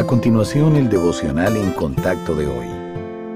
A 0.00 0.06
continuación, 0.06 0.76
el 0.76 0.88
devocional 0.88 1.58
en 1.58 1.72
contacto 1.72 2.34
de 2.34 2.46
hoy. 2.46 2.66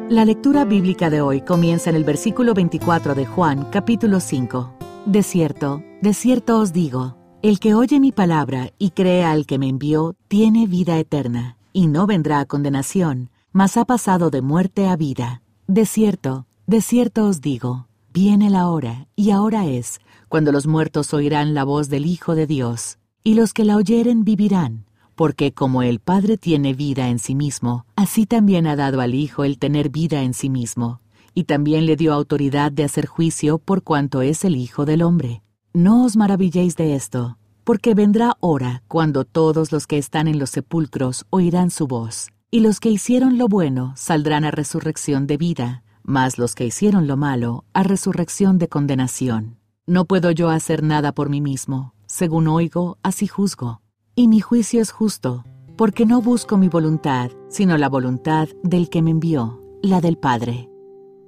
La 0.08 0.24
lectura 0.24 0.64
bíblica 0.64 1.10
de 1.10 1.20
hoy 1.20 1.42
comienza 1.42 1.90
en 1.90 1.96
el 1.96 2.04
versículo 2.04 2.54
24 2.54 3.14
de 3.14 3.26
Juan, 3.26 3.66
capítulo 3.70 4.18
5. 4.18 4.72
De 5.04 5.22
cierto, 5.22 5.82
de 6.00 6.14
cierto 6.14 6.58
os 6.58 6.72
digo, 6.72 7.18
el 7.42 7.60
que 7.60 7.74
oye 7.74 8.00
mi 8.00 8.12
palabra 8.12 8.70
y 8.78 8.92
cree 8.92 9.24
al 9.24 9.44
que 9.44 9.58
me 9.58 9.68
envió, 9.68 10.16
tiene 10.26 10.66
vida 10.66 10.98
eterna, 10.98 11.58
y 11.74 11.86
no 11.86 12.06
vendrá 12.06 12.40
a 12.40 12.46
condenación, 12.46 13.28
mas 13.52 13.76
ha 13.76 13.84
pasado 13.84 14.30
de 14.30 14.40
muerte 14.40 14.88
a 14.88 14.96
vida. 14.96 15.42
De 15.66 15.84
cierto, 15.84 16.46
de 16.66 16.80
cierto 16.80 17.26
os 17.26 17.42
digo, 17.42 17.88
viene 18.10 18.48
la 18.48 18.70
hora, 18.70 19.06
y 19.16 19.32
ahora 19.32 19.66
es, 19.66 20.00
cuando 20.30 20.50
los 20.50 20.66
muertos 20.66 21.12
oirán 21.12 21.52
la 21.52 21.64
voz 21.64 21.90
del 21.90 22.06
Hijo 22.06 22.34
de 22.34 22.46
Dios, 22.46 22.96
y 23.22 23.34
los 23.34 23.52
que 23.52 23.66
la 23.66 23.76
oyeren 23.76 24.24
vivirán 24.24 24.86
porque 25.14 25.52
como 25.52 25.82
el 25.82 26.00
Padre 26.00 26.36
tiene 26.36 26.74
vida 26.74 27.08
en 27.08 27.18
sí 27.18 27.34
mismo, 27.34 27.86
así 27.96 28.26
también 28.26 28.66
ha 28.66 28.76
dado 28.76 29.00
al 29.00 29.14
Hijo 29.14 29.44
el 29.44 29.58
tener 29.58 29.88
vida 29.88 30.22
en 30.22 30.34
sí 30.34 30.50
mismo, 30.50 31.00
y 31.34 31.44
también 31.44 31.86
le 31.86 31.96
dio 31.96 32.12
autoridad 32.12 32.72
de 32.72 32.84
hacer 32.84 33.06
juicio 33.06 33.58
por 33.58 33.82
cuanto 33.82 34.22
es 34.22 34.44
el 34.44 34.56
Hijo 34.56 34.84
del 34.84 35.02
Hombre. 35.02 35.42
No 35.72 36.04
os 36.04 36.16
maravilléis 36.16 36.76
de 36.76 36.94
esto, 36.94 37.38
porque 37.64 37.94
vendrá 37.94 38.36
hora 38.40 38.82
cuando 38.88 39.24
todos 39.24 39.72
los 39.72 39.86
que 39.86 39.98
están 39.98 40.28
en 40.28 40.38
los 40.38 40.50
sepulcros 40.50 41.26
oirán 41.30 41.70
su 41.70 41.86
voz, 41.86 42.30
y 42.50 42.60
los 42.60 42.80
que 42.80 42.90
hicieron 42.90 43.38
lo 43.38 43.48
bueno 43.48 43.94
saldrán 43.96 44.44
a 44.44 44.50
resurrección 44.50 45.26
de 45.26 45.36
vida, 45.36 45.82
mas 46.02 46.38
los 46.38 46.54
que 46.54 46.66
hicieron 46.66 47.06
lo 47.06 47.16
malo 47.16 47.64
a 47.72 47.82
resurrección 47.82 48.58
de 48.58 48.68
condenación. 48.68 49.58
No 49.86 50.04
puedo 50.04 50.30
yo 50.30 50.50
hacer 50.50 50.82
nada 50.82 51.12
por 51.12 51.28
mí 51.28 51.40
mismo, 51.40 51.94
según 52.06 52.48
oigo, 52.48 52.98
así 53.02 53.26
juzgo 53.26 53.80
y 54.14 54.28
mi 54.28 54.40
juicio 54.40 54.80
es 54.80 54.90
justo, 54.90 55.44
porque 55.76 56.06
no 56.06 56.20
busco 56.20 56.56
mi 56.56 56.68
voluntad, 56.68 57.30
sino 57.48 57.76
la 57.76 57.88
voluntad 57.88 58.48
del 58.62 58.88
que 58.88 59.02
me 59.02 59.10
envió, 59.10 59.62
la 59.82 60.00
del 60.00 60.18
Padre. 60.18 60.68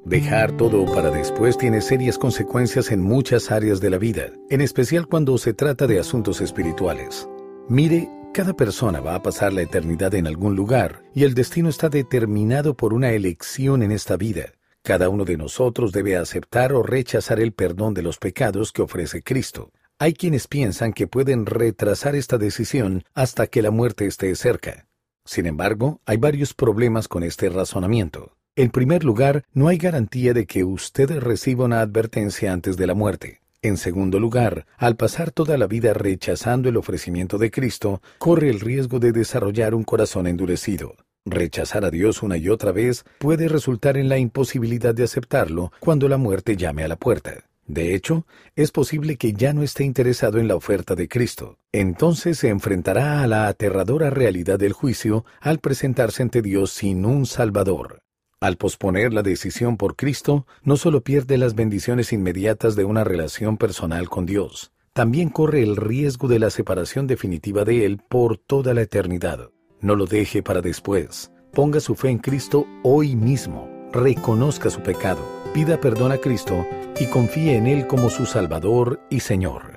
Dejar 0.05 0.57
todo 0.57 0.85
para 0.87 1.11
después 1.11 1.59
tiene 1.59 1.81
serias 1.81 2.17
consecuencias 2.17 2.93
en 2.93 3.03
muchas 3.03 3.51
áreas 3.51 3.81
de 3.81 3.91
la 3.91 3.99
vida, 3.99 4.31
en 4.51 4.61
especial 4.61 5.09
cuando 5.09 5.37
se 5.37 5.53
trata 5.53 5.89
de 5.89 5.99
asuntos 5.99 6.41
espirituales. 6.41 7.29
Mire, 7.69 8.09
cada 8.33 8.55
persona 8.55 9.01
va 9.01 9.17
a 9.17 9.23
pasar 9.23 9.53
la 9.53 9.63
eternidad 9.63 10.15
en 10.15 10.29
algún 10.29 10.55
lugar 10.55 11.03
y 11.13 11.25
el 11.25 11.35
destino 11.35 11.69
está 11.69 11.89
determinado 11.89 12.77
por 12.77 12.95
una 12.95 13.11
elección 13.11 13.83
en 13.83 13.91
esta 13.91 14.17
vida. 14.17 14.53
Cada 14.83 15.09
uno 15.09 15.25
de 15.25 15.37
nosotros 15.37 15.91
debe 15.91 16.17
aceptar 16.17 16.73
o 16.73 16.85
rechazar 16.85 17.41
el 17.41 17.53
perdón 17.53 17.93
de 17.95 18.03
los 18.03 18.19
pecados 18.19 18.71
que 18.71 18.83
ofrece 18.83 19.23
Cristo. 19.25 19.73
Hay 19.99 20.13
quienes 20.13 20.47
piensan 20.47 20.93
que 20.93 21.07
pueden 21.07 21.47
retrasar 21.47 22.17
esta 22.17 22.37
decisión 22.37 23.05
hasta 23.15 23.47
que 23.47 23.63
la 23.63 23.71
muerte 23.71 24.07
esté 24.07 24.35
cerca. 24.35 24.89
Sin 25.25 25.47
embargo, 25.47 26.03
hay 26.05 26.19
varios 26.19 26.53
problemas 26.53 27.09
con 27.09 27.23
este 27.23 27.49
razonamiento. 27.49 28.37
En 28.57 28.69
primer 28.69 29.05
lugar, 29.05 29.45
no 29.55 29.69
hay 29.69 29.79
garantía 29.79 30.35
de 30.35 30.45
que 30.45 30.65
usted 30.65 31.19
reciba 31.19 31.65
una 31.65 31.81
advertencia 31.81 32.53
antes 32.53 32.77
de 32.77 32.87
la 32.87 32.93
muerte. 32.93 33.41
En 33.63 33.79
segundo 33.79 34.21
lugar, 34.21 34.67
al 34.77 34.97
pasar 34.97 35.31
toda 35.31 35.57
la 35.57 35.67
vida 35.67 35.95
rechazando 35.95 36.69
el 36.69 36.77
ofrecimiento 36.77 37.39
de 37.39 37.51
Cristo, 37.51 38.03
corre 38.19 38.51
el 38.51 38.61
riesgo 38.61 38.99
de 38.99 39.13
desarrollar 39.13 39.75
un 39.75 39.83
corazón 39.83 40.27
endurecido. 40.27 40.95
Rechazar 41.25 41.87
a 41.87 41.91
Dios 41.91 42.23
una 42.23 42.37
y 42.37 42.51
otra 42.51 42.71
vez 42.71 43.05
puede 43.19 43.49
resultar 43.49 43.97
en 43.97 44.11
la 44.11 44.19
imposibilidad 44.19 44.95
de 44.95 45.05
aceptarlo 45.05 45.73
cuando 45.81 46.07
la 46.07 46.19
muerte 46.19 46.55
llame 46.55 46.85
a 46.85 46.89
la 46.89 46.97
puerta. 46.97 47.47
De 47.67 47.95
hecho, 47.95 48.27
es 48.55 48.71
posible 48.71 49.17
que 49.17 49.33
ya 49.33 49.53
no 49.53 49.63
esté 49.63 49.85
interesado 49.85 50.39
en 50.39 50.49
la 50.49 50.57
oferta 50.57 50.95
de 50.95 51.09
Cristo. 51.09 51.59
Entonces 51.73 52.39
se 52.39 52.49
enfrentará 52.49 53.23
a 53.23 53.27
la 53.27 53.49
aterradora 53.49 54.11
realidad 54.11 54.59
del 54.59 54.73
juicio 54.73 55.25
al 55.41 55.59
presentarse 55.59 56.23
ante 56.23 56.43
Dios 56.43 56.71
sin 56.71 57.05
un 57.05 57.27
Salvador. 57.27 58.03
Al 58.41 58.57
posponer 58.57 59.13
la 59.13 59.23
decisión 59.23 59.77
por 59.77 59.97
Cristo, 59.97 60.47
no 60.63 60.77
solo 60.77 61.01
pierde 61.01 61.39
las 61.39 61.55
bendiciones 61.55 62.13
inmediatas 62.13 62.77
de 62.77 62.85
una 62.85 63.03
relación 63.03 63.57
personal 63.57 64.09
con 64.09 64.27
Dios, 64.27 64.73
también 64.97 65.29
corre 65.29 65.63
el 65.63 65.77
riesgo 65.77 66.27
de 66.27 66.39
la 66.39 66.49
separación 66.49 67.07
definitiva 67.07 67.65
de 67.65 67.85
Él 67.85 68.01
por 68.09 68.39
toda 68.39 68.73
la 68.73 68.81
eternidad. 68.81 69.51
No 69.83 69.95
lo 69.95 70.07
deje 70.07 70.43
para 70.43 70.63
después. 70.63 71.31
Ponga 71.53 71.81
su 71.81 71.95
fe 71.95 72.09
en 72.09 72.19
Cristo 72.19 72.67
hoy 72.83 73.15
mismo. 73.15 73.76
Reconozca 73.93 74.71
su 74.71 74.81
pecado 74.81 75.37
pida 75.57 75.81
perdón 75.81 76.13
a 76.13 76.19
Cristo 76.19 76.67
y 77.01 77.07
confíe 77.07 77.57
en 77.57 77.67
Él 77.67 77.87
como 77.87 78.11
su 78.11 78.27
Salvador 78.27 79.01
y 79.09 79.21
Señor. 79.21 79.76